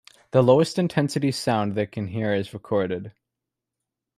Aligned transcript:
The 0.31 0.41
lowest 0.41 0.79
intensity 0.79 1.31
sound 1.31 1.75
they 1.75 1.85
can 1.85 2.07
hear 2.07 2.33
is 2.33 2.55
recorded. 2.55 3.11